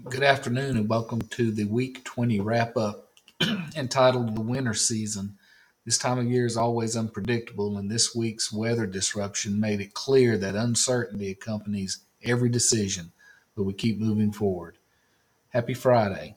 Good 0.00 0.22
afternoon 0.22 0.78
and 0.78 0.88
welcome 0.88 1.20
to 1.20 1.50
the 1.50 1.66
Week 1.66 2.02
20 2.04 2.40
wrap 2.40 2.78
up 2.78 3.10
entitled 3.76 4.34
The 4.34 4.40
Winter 4.40 4.72
Season. 4.72 5.36
This 5.84 5.98
time 5.98 6.18
of 6.18 6.24
year 6.24 6.46
is 6.46 6.56
always 6.56 6.96
unpredictable, 6.96 7.76
and 7.76 7.90
this 7.90 8.14
week's 8.14 8.50
weather 8.50 8.86
disruption 8.86 9.60
made 9.60 9.82
it 9.82 9.92
clear 9.92 10.38
that 10.38 10.54
uncertainty 10.54 11.30
accompanies 11.30 11.98
every 12.24 12.48
decision, 12.48 13.12
but 13.54 13.64
we 13.64 13.74
keep 13.74 14.00
moving 14.00 14.32
forward. 14.32 14.78
Happy 15.50 15.74
Friday. 15.74 16.36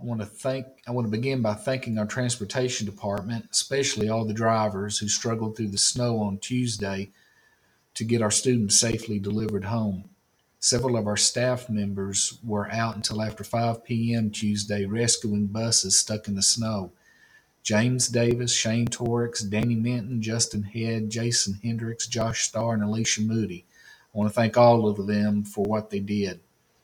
I 0.00 0.04
want 0.04 0.20
to 0.20 0.26
thank 0.26 0.66
I 0.88 0.90
want 0.90 1.06
to 1.06 1.10
begin 1.16 1.42
by 1.42 1.54
thanking 1.54 1.98
our 1.98 2.06
transportation 2.06 2.84
department, 2.84 3.46
especially 3.52 4.08
all 4.08 4.24
the 4.24 4.34
drivers 4.34 4.98
who 4.98 5.06
struggled 5.06 5.56
through 5.56 5.70
the 5.70 5.78
snow 5.78 6.18
on 6.18 6.38
Tuesday 6.38 7.12
to 7.94 8.02
get 8.02 8.22
our 8.22 8.32
students 8.32 8.74
safely 8.76 9.20
delivered 9.20 9.66
home. 9.66 10.10
Several 10.66 10.96
of 10.96 11.06
our 11.06 11.16
staff 11.16 11.70
members 11.70 12.40
were 12.42 12.68
out 12.72 12.96
until 12.96 13.22
after 13.22 13.44
5 13.44 13.84
p.m. 13.84 14.32
Tuesday 14.32 14.84
rescuing 14.84 15.46
buses 15.46 15.96
stuck 15.96 16.26
in 16.26 16.34
the 16.34 16.42
snow. 16.42 16.90
James 17.62 18.08
Davis, 18.08 18.52
Shane 18.52 18.88
Torix, 18.88 19.48
Danny 19.48 19.76
Minton, 19.76 20.20
Justin 20.20 20.64
Head, 20.64 21.08
Jason 21.08 21.60
Hendrix, 21.62 22.08
Josh 22.08 22.48
Starr, 22.48 22.74
and 22.74 22.82
Alicia 22.82 23.20
Moody. 23.20 23.64
I 24.12 24.18
want 24.18 24.28
to 24.28 24.34
thank 24.34 24.56
all 24.56 24.88
of 24.88 25.06
them 25.06 25.44
for 25.44 25.64
what 25.64 25.90
they 25.90 26.00
did. 26.00 26.40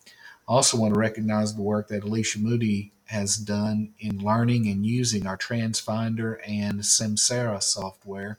I 0.06 0.52
also 0.52 0.76
want 0.76 0.94
to 0.94 1.00
recognize 1.00 1.56
the 1.56 1.62
work 1.62 1.88
that 1.88 2.04
Alicia 2.04 2.38
Moody 2.38 2.92
has 3.06 3.36
done 3.36 3.94
in 3.98 4.22
learning 4.22 4.68
and 4.68 4.86
using 4.86 5.26
our 5.26 5.36
TransFinder 5.36 6.38
and 6.46 6.78
Samsara 6.82 7.60
software. 7.60 8.38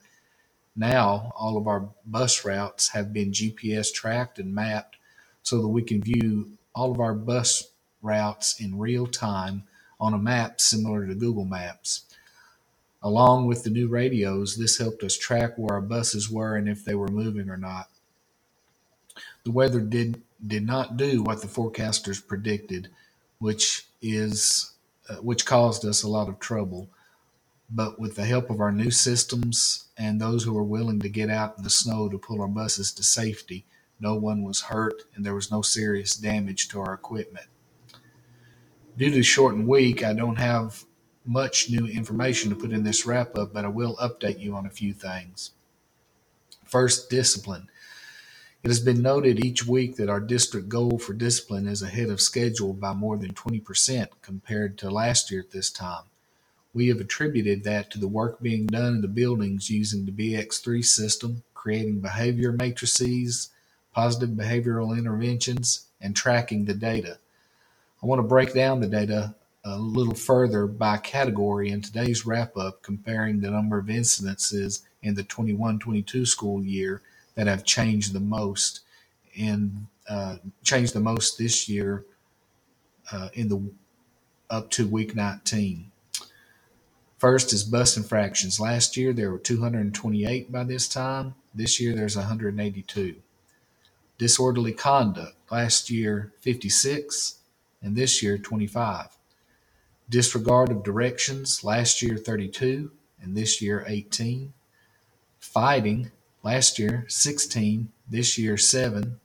Now, 0.73 1.33
all 1.35 1.57
of 1.57 1.67
our 1.67 1.89
bus 2.05 2.45
routes 2.45 2.91
have 2.91 3.11
been 3.11 3.33
GPS 3.33 3.93
tracked 3.93 4.39
and 4.39 4.55
mapped 4.55 4.99
so 5.43 5.61
that 5.61 5.67
we 5.67 5.81
can 5.81 6.01
view 6.01 6.51
all 6.73 6.91
of 6.91 6.99
our 6.99 7.13
bus 7.13 7.69
routes 8.01 8.59
in 8.59 8.77
real 8.77 9.05
time 9.07 9.63
on 9.99 10.13
a 10.13 10.17
map 10.17 10.59
similar 10.59 11.05
to 11.05 11.15
Google 11.15 11.45
Maps. 11.45 12.05
Along 13.01 13.47
with 13.47 13.63
the 13.63 13.69
new 13.69 13.87
radios, 13.87 14.55
this 14.55 14.77
helped 14.77 15.03
us 15.03 15.17
track 15.17 15.57
where 15.57 15.75
our 15.75 15.81
buses 15.81 16.29
were 16.29 16.55
and 16.55 16.69
if 16.69 16.85
they 16.85 16.95
were 16.95 17.09
moving 17.09 17.49
or 17.49 17.57
not. 17.57 17.89
The 19.43 19.51
weather 19.51 19.81
did 19.81 20.21
did 20.45 20.65
not 20.65 20.97
do 20.97 21.21
what 21.23 21.41
the 21.41 21.47
forecasters 21.47 22.25
predicted, 22.25 22.89
which 23.39 23.85
is 24.01 24.73
uh, 25.09 25.15
which 25.15 25.45
caused 25.45 25.85
us 25.85 26.03
a 26.03 26.09
lot 26.09 26.29
of 26.29 26.39
trouble. 26.39 26.89
But 27.69 27.99
with 27.99 28.15
the 28.15 28.25
help 28.25 28.49
of 28.49 28.61
our 28.61 28.71
new 28.71 28.91
systems 28.91 29.85
and 29.97 30.19
those 30.19 30.43
who 30.43 30.53
were 30.53 30.63
willing 30.63 30.99
to 31.01 31.09
get 31.09 31.29
out 31.29 31.57
in 31.57 31.63
the 31.63 31.69
snow 31.69 32.07
to 32.09 32.17
pull 32.17 32.41
our 32.41 32.47
buses 32.47 32.91
to 32.93 33.03
safety, 33.03 33.65
no 34.03 34.15
one 34.15 34.43
was 34.43 34.61
hurt, 34.61 35.03
and 35.15 35.25
there 35.25 35.33
was 35.33 35.49
no 35.49 35.61
serious 35.61 36.13
damage 36.15 36.67
to 36.67 36.81
our 36.81 36.93
equipment. 36.93 37.47
Due 38.97 39.09
to 39.09 39.15
the 39.15 39.23
shortened 39.23 39.67
week, 39.67 40.03
I 40.03 40.13
don't 40.13 40.35
have 40.35 40.83
much 41.25 41.69
new 41.69 41.87
information 41.87 42.49
to 42.49 42.55
put 42.55 42.73
in 42.73 42.83
this 42.83 43.05
wrap 43.05 43.37
up, 43.37 43.53
but 43.53 43.63
I 43.63 43.69
will 43.69 43.95
update 43.95 44.39
you 44.39 44.55
on 44.55 44.65
a 44.65 44.69
few 44.69 44.93
things. 44.93 45.51
First, 46.65 47.09
discipline. 47.09 47.69
It 48.61 48.67
has 48.67 48.81
been 48.81 49.01
noted 49.01 49.43
each 49.43 49.65
week 49.65 49.95
that 49.95 50.09
our 50.09 50.19
district 50.19 50.69
goal 50.69 50.97
for 50.97 51.13
discipline 51.13 51.67
is 51.67 51.81
ahead 51.81 52.09
of 52.09 52.21
schedule 52.21 52.73
by 52.73 52.93
more 52.93 53.17
than 53.17 53.33
20% 53.33 54.07
compared 54.21 54.77
to 54.79 54.89
last 54.89 55.31
year 55.31 55.41
at 55.41 55.51
this 55.51 55.69
time. 55.69 56.03
We 56.73 56.87
have 56.87 56.99
attributed 56.99 57.63
that 57.63 57.89
to 57.91 57.99
the 57.99 58.07
work 58.07 58.41
being 58.41 58.67
done 58.67 58.95
in 58.95 59.01
the 59.01 59.07
buildings 59.07 59.69
using 59.69 60.05
the 60.05 60.11
BX3 60.11 60.83
system, 60.83 61.43
creating 61.53 61.99
behavior 62.01 62.51
matrices, 62.51 63.49
positive 63.93 64.31
behavioral 64.31 64.97
interventions, 64.97 65.87
and 66.01 66.15
tracking 66.15 66.65
the 66.65 66.73
data. 66.73 67.17
I 68.01 68.05
want 68.05 68.19
to 68.19 68.27
break 68.27 68.53
down 68.53 68.81
the 68.81 68.87
data 68.87 69.35
a 69.63 69.77
little 69.77 70.13
further 70.13 70.67
by 70.67 70.97
category 70.97 71.69
in 71.69 71.81
today's 71.81 72.25
wrap 72.25 72.57
up, 72.57 72.81
comparing 72.81 73.39
the 73.39 73.49
number 73.49 73.77
of 73.77 73.85
incidences 73.85 74.81
in 75.01 75.15
the 75.15 75.23
21 75.23 75.79
22 75.79 76.25
school 76.25 76.63
year 76.63 77.01
that 77.35 77.47
have 77.47 77.63
changed 77.63 78.13
the 78.13 78.19
most 78.19 78.81
and 79.39 79.87
uh, 80.09 80.35
changed 80.63 80.93
the 80.93 80.99
most 80.99 81.37
this 81.37 81.69
year 81.69 82.05
uh, 83.11 83.29
in 83.33 83.47
the 83.47 83.61
up 84.49 84.69
to 84.69 84.87
week 84.87 85.15
19. 85.15 85.89
First 87.17 87.53
is 87.53 87.63
bus 87.63 87.95
infractions. 87.95 88.59
Last 88.59 88.97
year 88.97 89.13
there 89.13 89.31
were 89.31 89.39
228 89.39 90.51
by 90.51 90.63
this 90.65 90.89
time. 90.89 91.35
This 91.55 91.79
year 91.79 91.95
there's 91.95 92.17
182. 92.17 93.15
Disorderly 94.17 94.73
conduct, 94.73 95.35
last 95.51 95.89
year 95.89 96.33
56, 96.41 97.39
and 97.81 97.95
this 97.95 98.21
year 98.21 98.37
25. 98.37 99.17
Disregard 100.09 100.69
of 100.69 100.83
directions, 100.83 101.63
last 101.63 102.01
year 102.01 102.17
32, 102.17 102.91
and 103.21 103.35
this 103.35 103.61
year 103.61 103.83
18. 103.87 104.53
Fighting, 105.39 106.11
last 106.43 106.77
year 106.77 107.05
16, 107.07 107.89
this 108.09 108.37
year 108.37 108.55
7. 108.55 109.19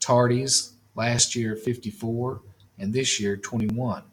Tardies, 0.00 0.72
last 0.94 1.34
year 1.34 1.56
54, 1.56 2.42
and 2.78 2.92
this 2.92 3.18
year 3.20 3.36
21. 3.36 4.04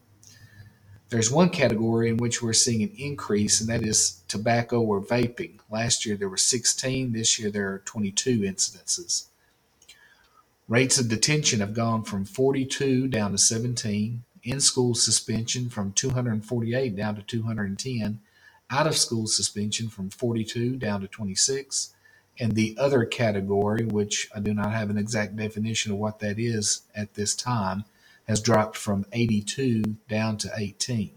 There's 1.09 1.30
one 1.30 1.52
category 1.52 2.09
in 2.09 2.18
which 2.18 2.42
we're 2.42 2.53
seeing 2.53 2.82
an 2.82 2.92
increase, 2.98 3.62
and 3.62 3.70
that 3.70 3.84
is 3.84 4.24
tobacco 4.28 4.82
or 4.82 5.00
vaping. 5.00 5.59
Last 5.70 6.06
year 6.08 6.18
there 6.18 6.30
were 6.30 6.38
16, 6.38 7.14
this 7.14 7.38
year 7.38 7.52
there 7.52 7.72
are 7.72 7.80
22 7.86 8.40
incidences. 8.40 9.28
Rates 10.69 10.97
of 10.97 11.09
detention 11.09 11.59
have 11.59 11.74
gone 11.74 12.03
from 12.03 12.24
42 12.24 13.09
down 13.09 13.31
to 13.31 13.38
17, 13.38 14.24
in-school 14.44 14.96
suspension 14.96 15.69
from 15.69 15.91
248 15.91 16.96
down 16.96 17.16
to 17.16 17.22
210, 17.22 18.22
out-of-school 18.69 19.28
suspension 19.28 19.90
from 19.90 20.09
42 20.09 20.78
down 20.78 21.02
to 21.02 21.07
26, 21.07 21.94
and 22.40 22.53
the 22.53 22.75
other 22.79 23.06
category, 23.06 23.85
which 23.85 24.29
I 24.34 24.40
do 24.40 24.53
not 24.53 24.72
have 24.72 24.90
an 24.90 24.97
exact 24.97 25.35
definition 25.35 25.91
of 25.91 25.97
what 25.97 26.19
that 26.19 26.40
is 26.40 26.84
at 26.96 27.13
this 27.13 27.35
time, 27.35 27.84
has 28.28 28.40
dropped 28.40 28.78
from 28.78 29.06
82 29.12 29.84
down 30.07 30.38
to 30.38 30.52
18. 30.56 31.12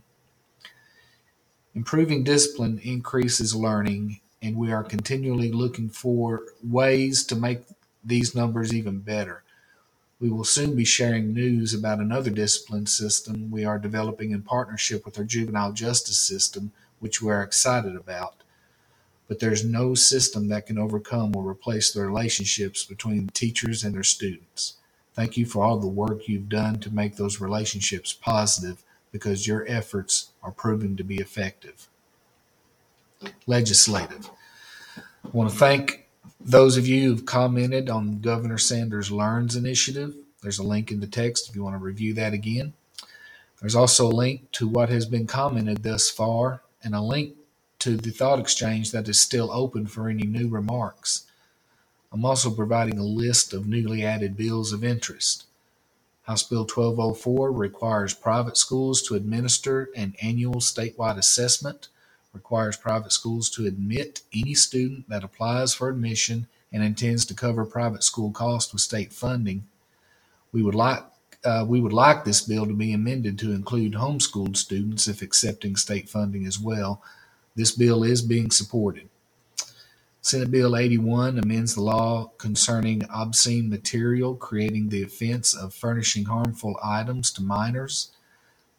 Improving 1.75 2.25
discipline 2.25 2.81
increases 2.83 3.55
learning, 3.55 4.21
and 4.43 4.57
we 4.57 4.73
are 4.73 4.83
continually 4.83 5.53
looking 5.53 5.89
for 5.89 6.43
ways 6.65 7.25
to 7.27 7.37
make 7.37 7.61
these 8.07 8.35
numbers 8.35 8.73
even 8.73 9.01
better. 9.01 9.43
We 10.19 10.31
will 10.31 10.45
soon 10.45 10.75
be 10.75 10.85
sharing 10.85 11.35
news 11.35 11.75
about 11.75 11.99
another 11.99 12.31
discipline 12.31 12.87
system 12.87 13.51
we 13.51 13.65
are 13.65 13.79
developing 13.79 14.31
in 14.31 14.43
partnership 14.43 15.05
with 15.05 15.19
our 15.19 15.25
juvenile 15.25 15.73
justice 15.73 16.19
system, 16.19 16.73
which 17.01 17.21
we 17.21 17.31
are 17.31 17.43
excited 17.43 17.95
about. 17.97 18.37
But 19.29 19.41
there's 19.41 19.65
no 19.65 19.95
system 19.95 20.49
that 20.49 20.67
can 20.67 20.79
overcome 20.79 21.37
or 21.37 21.47
replace 21.47 21.93
the 21.93 22.03
relationships 22.03 22.85
between 22.85 23.29
teachers 23.29 23.85
and 23.85 23.95
their 23.95 24.05
students. 24.05 24.75
Thank 25.13 25.37
you 25.37 25.45
for 25.45 25.65
all 25.65 25.79
the 25.79 25.87
work 25.87 26.29
you've 26.29 26.49
done 26.49 26.79
to 26.81 26.95
make 26.95 27.17
those 27.17 27.41
relationships 27.41 28.13
positive 28.13 28.83
because 29.13 29.47
your 29.47 29.65
efforts 29.69 30.31
are 30.43 30.53
proving 30.53 30.97
to 30.97 31.05
be 31.05 31.17
effective. 31.17 31.89
Legislative. 33.47 34.31
I 34.97 35.29
want 35.33 35.51
to 35.51 35.57
thank 35.57 36.06
those 36.47 36.77
of 36.77 36.87
you 36.87 37.11
who've 37.11 37.27
commented 37.27 37.91
on 37.91 38.21
Governor 38.21 38.57
Sanders' 38.57 39.11
Learns 39.11 39.57
initiative, 39.57 40.15
there's 40.43 40.61
a 40.61 40.63
link 40.63 40.93
in 40.93 41.01
the 41.01 41.09
text 41.09 41.49
if 41.49 41.57
you 41.57 41.65
want 41.65 41.75
to 41.75 41.85
review 41.85 42.15
that 42.15 42.33
again. 42.33 42.73
There's 43.61 43.75
also 43.75 44.07
a 44.07 44.15
link 44.15 44.53
to 44.53 44.69
what 44.69 44.89
has 44.89 45.07
been 45.07 45.27
commented 45.27 45.83
thus 45.83 46.09
far 46.09 46.63
and 46.85 46.95
a 46.95 47.01
link 47.01 47.35
to 47.81 47.97
the 47.97 48.11
thought 48.11 48.39
exchange 48.39 48.93
that 48.93 49.09
is 49.09 49.21
still 49.21 49.51
open 49.51 49.87
for 49.87 50.09
any 50.09 50.23
new 50.23 50.49
remarks. 50.49 51.25
I'm 52.13 52.25
also 52.25 52.51
providing 52.51 52.99
a 52.99 53.05
list 53.05 53.53
of 53.53 53.67
newly 53.67 54.05
added 54.05 54.37
bills 54.37 54.73
of 54.73 54.85
interest. 54.85 55.47
House 56.23 56.45
Bill 56.45 56.61
1204 56.61 57.51
requires 57.51 58.15
private 58.15 58.57
schools 58.57 59.03
to 59.03 59.17
administer 59.17 59.91
an 59.97 60.15
annual 60.23 60.57
statewide 60.57 61.19
assessment 61.19 61.89
requires 62.37 62.77
private 62.77 63.13
schools 63.13 63.51
to 63.51 63.67
admit 63.67 64.23
any 64.35 64.55
student 64.55 65.09
that 65.09 65.25
applies 65.25 65.75
for 65.75 65.89
admission 65.89 66.47
and 66.73 66.85
intends 66.85 67.25
to 67.27 67.35
cover 67.35 67.65
private 67.65 68.03
school 68.05 68.31
costs 68.31 68.73
with 68.73 68.83
state 68.83 69.13
funding. 69.13 69.67
We 70.53 70.63
would 70.63 70.75
like 70.75 71.05
uh, 71.45 71.65
we 71.69 71.81
would 71.81 71.93
like 71.93 72.25
this 72.25 72.41
bill 72.41 72.67
to 72.67 72.75
be 72.75 72.93
amended 72.93 73.39
to 73.39 73.53
include 73.53 73.93
homeschooled 73.93 74.57
students 74.57 75.07
if 75.07 75.23
accepting 75.23 75.77
state 75.77 76.09
funding 76.09 76.47
as 76.47 76.59
well. 76.59 77.03
This 77.55 77.71
bill 77.71 78.03
is 78.03 78.23
being 78.23 78.51
supported. 78.51 79.09
Senate 80.27 80.51
Bill 80.51 80.77
81 80.77 81.39
amends 81.39 81.77
the 81.77 81.83
law 81.83 82.33
concerning 82.37 83.05
obscene 83.09 83.71
material, 83.71 84.35
creating 84.35 84.89
the 84.89 85.05
offense 85.05 85.55
of 85.55 85.73
furnishing 85.73 86.25
harmful 86.25 86.77
items 86.83 87.31
to 87.31 87.43
minors. 87.45 88.11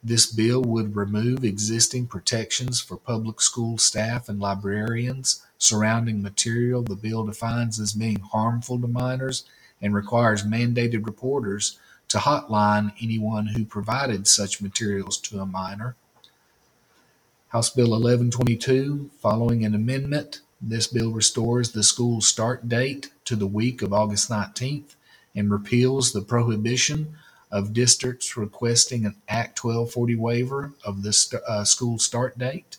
This 0.02 0.26
bill 0.26 0.62
would 0.62 0.94
remove 0.94 1.42
existing 1.42 2.06
protections 2.06 2.80
for 2.80 2.96
public 2.96 3.40
school 3.40 3.78
staff 3.78 4.28
and 4.28 4.38
librarians 4.38 5.44
surrounding 5.58 6.22
material 6.22 6.82
the 6.82 6.94
bill 6.94 7.24
defines 7.26 7.80
as 7.80 7.94
being 7.94 8.20
harmful 8.20 8.80
to 8.80 8.86
minors 8.86 9.44
and 9.82 9.94
requires 9.94 10.44
mandated 10.44 11.04
reporters 11.04 11.78
to 12.08 12.18
hotline 12.18 12.92
anyone 13.02 13.48
who 13.48 13.64
provided 13.64 14.26
such 14.26 14.62
materials 14.62 15.18
to 15.18 15.40
a 15.40 15.46
minor. 15.46 15.96
House 17.48 17.70
Bill 17.70 17.90
1122, 17.90 19.10
following 19.20 19.64
an 19.64 19.74
amendment, 19.74 20.40
this 20.60 20.86
bill 20.86 21.12
restores 21.12 21.72
the 21.72 21.82
school 21.82 22.20
start 22.20 22.68
date 22.68 23.10
to 23.24 23.36
the 23.36 23.46
week 23.46 23.82
of 23.82 23.92
August 23.92 24.30
19th 24.30 24.94
and 25.34 25.50
repeals 25.50 26.12
the 26.12 26.20
prohibition 26.20 27.16
of 27.50 27.72
districts 27.72 28.36
requesting 28.36 29.06
an 29.06 29.16
Act 29.28 29.62
1240 29.62 30.16
waiver 30.16 30.72
of 30.84 31.02
the 31.02 31.12
st- 31.12 31.42
uh, 31.44 31.64
school 31.64 31.98
start 31.98 32.38
date. 32.38 32.78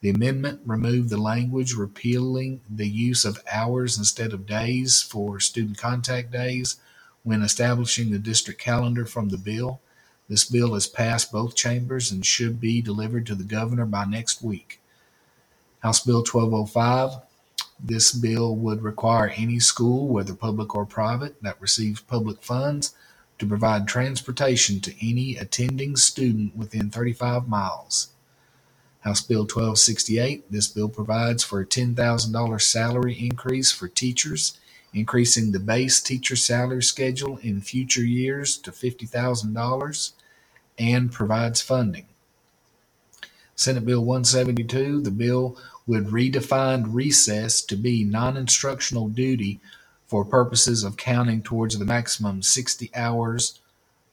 The 0.00 0.10
amendment 0.10 0.60
removed 0.66 1.10
the 1.10 1.16
language 1.16 1.74
repealing 1.74 2.60
the 2.68 2.88
use 2.88 3.24
of 3.24 3.42
hours 3.50 3.96
instead 3.96 4.32
of 4.32 4.46
days 4.46 5.00
for 5.00 5.38
student 5.38 5.78
contact 5.78 6.32
days 6.32 6.76
when 7.22 7.42
establishing 7.42 8.10
the 8.10 8.18
district 8.18 8.60
calendar 8.60 9.06
from 9.06 9.28
the 9.28 9.38
bill. 9.38 9.80
This 10.28 10.44
bill 10.44 10.74
has 10.74 10.88
passed 10.88 11.30
both 11.30 11.54
chambers 11.54 12.10
and 12.10 12.26
should 12.26 12.60
be 12.60 12.82
delivered 12.82 13.26
to 13.26 13.36
the 13.36 13.44
governor 13.44 13.86
by 13.86 14.04
next 14.04 14.42
week. 14.42 14.80
House 15.80 16.04
Bill 16.04 16.24
1205. 16.24 17.22
This 17.84 18.12
bill 18.12 18.54
would 18.56 18.82
require 18.82 19.28
any 19.36 19.58
school, 19.58 20.08
whether 20.08 20.34
public 20.34 20.74
or 20.74 20.86
private, 20.86 21.40
that 21.42 21.60
receives 21.60 22.00
public 22.00 22.42
funds 22.42 22.94
to 23.38 23.46
provide 23.46 23.88
transportation 23.88 24.80
to 24.80 24.94
any 25.06 25.36
attending 25.36 25.96
student 25.96 26.56
within 26.56 26.90
35 26.90 27.48
miles. 27.48 28.08
House 29.00 29.20
Bill 29.20 29.40
1268. 29.40 30.50
This 30.50 30.68
bill 30.68 30.88
provides 30.88 31.42
for 31.42 31.60
a 31.60 31.66
$10,000 31.66 32.60
salary 32.60 33.14
increase 33.14 33.72
for 33.72 33.88
teachers, 33.88 34.58
increasing 34.94 35.50
the 35.50 35.58
base 35.58 36.00
teacher 36.00 36.36
salary 36.36 36.82
schedule 36.82 37.38
in 37.38 37.60
future 37.60 38.04
years 38.04 38.56
to 38.58 38.70
$50,000 38.70 40.12
and 40.78 41.10
provides 41.10 41.60
funding. 41.60 42.06
Senate 43.56 43.84
Bill 43.84 44.04
172. 44.04 45.00
The 45.02 45.10
bill 45.10 45.56
would 45.86 46.06
redefine 46.06 46.84
recess 46.88 47.60
to 47.62 47.76
be 47.76 48.04
non 48.04 48.36
instructional 48.36 49.08
duty 49.08 49.60
for 50.12 50.26
purposes 50.26 50.84
of 50.84 50.98
counting 50.98 51.40
towards 51.40 51.78
the 51.78 51.86
maximum 51.86 52.42
60 52.42 52.90
hours, 52.94 53.58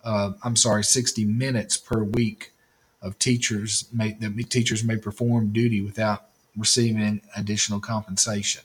uh, 0.06 0.32
I'm 0.46 0.56
sorry, 0.56 0.82
60 0.82 1.26
minutes 1.26 1.76
per 1.76 2.04
week 2.04 2.54
of 3.02 3.20
teachers 3.20 3.84
may, 3.92 4.14
that 4.14 4.50
teachers 4.50 4.82
may 4.82 4.96
perform 4.96 5.52
duty 5.52 5.82
without 5.82 6.28
receiving 6.56 7.20
additional 7.36 7.82
compensation. 7.82 8.62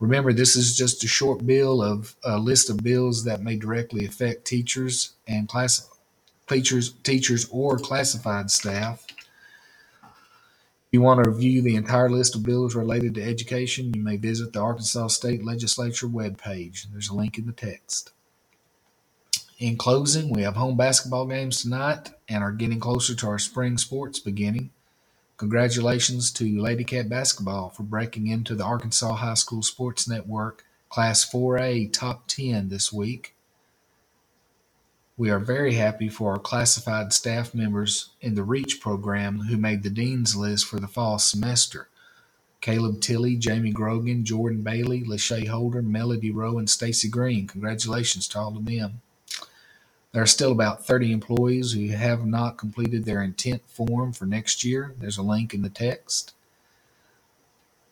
Remember, 0.00 0.32
this 0.32 0.56
is 0.56 0.76
just 0.76 1.04
a 1.04 1.06
short 1.06 1.46
bill 1.46 1.80
of 1.80 2.16
a 2.24 2.40
list 2.40 2.70
of 2.70 2.78
bills 2.78 3.22
that 3.22 3.40
may 3.40 3.54
directly 3.54 4.04
affect 4.04 4.44
teachers 4.44 5.12
and 5.28 5.48
class 5.48 5.88
teachers, 6.48 6.92
teachers 7.04 7.46
or 7.52 7.78
classified 7.78 8.50
staff. 8.50 9.06
If 10.86 10.92
you 10.92 11.02
want 11.02 11.24
to 11.24 11.28
review 11.28 11.62
the 11.62 11.74
entire 11.74 12.08
list 12.08 12.36
of 12.36 12.44
bills 12.44 12.76
related 12.76 13.16
to 13.16 13.22
education, 13.22 13.92
you 13.92 14.00
may 14.02 14.16
visit 14.16 14.52
the 14.52 14.60
Arkansas 14.60 15.08
State 15.08 15.44
Legislature 15.44 16.06
webpage. 16.06 16.86
There's 16.92 17.08
a 17.08 17.14
link 17.14 17.38
in 17.38 17.46
the 17.46 17.52
text. 17.52 18.12
In 19.58 19.76
closing, 19.76 20.30
we 20.30 20.42
have 20.42 20.54
home 20.54 20.76
basketball 20.76 21.26
games 21.26 21.62
tonight 21.62 22.10
and 22.28 22.44
are 22.44 22.52
getting 22.52 22.78
closer 22.78 23.16
to 23.16 23.26
our 23.26 23.38
spring 23.40 23.78
sports 23.78 24.20
beginning. 24.20 24.70
Congratulations 25.38 26.30
to 26.30 26.60
Lady 26.60 26.84
Cat 26.84 27.08
Basketball 27.08 27.70
for 27.70 27.82
breaking 27.82 28.28
into 28.28 28.54
the 28.54 28.64
Arkansas 28.64 29.16
High 29.16 29.34
School 29.34 29.62
Sports 29.62 30.08
Network 30.08 30.64
Class 30.88 31.28
4A 31.28 31.92
Top 31.92 32.28
10 32.28 32.68
this 32.68 32.92
week. 32.92 33.35
We 35.18 35.30
are 35.30 35.38
very 35.38 35.72
happy 35.72 36.10
for 36.10 36.32
our 36.32 36.38
classified 36.38 37.10
staff 37.10 37.54
members 37.54 38.10
in 38.20 38.34
the 38.34 38.42
REACH 38.42 38.80
program 38.80 39.38
who 39.40 39.56
made 39.56 39.82
the 39.82 39.88
Dean's 39.88 40.36
List 40.36 40.66
for 40.66 40.78
the 40.78 40.86
fall 40.86 41.18
semester. 41.18 41.88
Caleb 42.60 43.00
Tilley, 43.00 43.36
Jamie 43.36 43.70
Grogan, 43.70 44.26
Jordan 44.26 44.60
Bailey, 44.60 45.04
Lachey 45.04 45.48
Holder, 45.48 45.80
Melody 45.80 46.30
Rowe, 46.30 46.58
and 46.58 46.68
Stacy 46.68 47.08
Green. 47.08 47.46
Congratulations 47.46 48.28
to 48.28 48.38
all 48.38 48.58
of 48.58 48.66
them. 48.66 49.00
There 50.12 50.22
are 50.22 50.26
still 50.26 50.52
about 50.52 50.86
30 50.86 51.12
employees 51.12 51.72
who 51.72 51.88
have 51.88 52.26
not 52.26 52.58
completed 52.58 53.06
their 53.06 53.22
intent 53.22 53.62
form 53.70 54.12
for 54.12 54.26
next 54.26 54.64
year. 54.64 54.94
There's 54.98 55.16
a 55.16 55.22
link 55.22 55.54
in 55.54 55.62
the 55.62 55.70
text. 55.70 56.34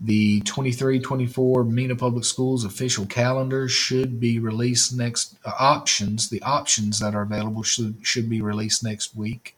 The 0.00 0.41
23-24 0.43 1.69
Mena 1.69 1.96
Public 1.96 2.25
Schools 2.25 2.64
official 2.64 3.06
calendar 3.06 3.69
should 3.69 4.19
be 4.19 4.38
released 4.38 4.94
next. 4.96 5.37
Uh, 5.44 5.52
options, 5.58 6.29
the 6.29 6.43
options 6.43 6.99
that 6.99 7.14
are 7.14 7.23
available 7.23 7.62
should 7.62 7.96
should 8.02 8.29
be 8.29 8.41
released 8.41 8.82
next 8.82 9.17
week. 9.17 9.56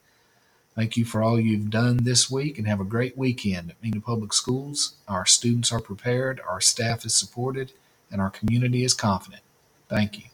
Thank 0.75 0.99
you 0.99 1.07
for 1.07 1.23
all 1.23 1.41
you've 1.41 1.71
done 1.71 2.05
this 2.05 2.31
week 2.31 2.59
and 2.59 2.69
have 2.69 2.81
a 2.81 2.85
great 2.85 3.17
weekend 3.17 3.71
at 3.71 3.83
Mena 3.83 4.01
Public 4.01 4.35
Schools. 4.35 4.97
Our 5.09 5.25
students 5.25 5.73
are 5.73 5.81
prepared, 5.81 6.41
our 6.47 6.61
staff 6.61 7.07
is 7.07 7.15
supported, 7.15 7.73
and 8.11 8.21
our 8.21 8.31
community 8.31 8.85
is 8.85 8.93
confident. 8.93 9.43
Thank 9.89 10.19
you. 10.19 10.25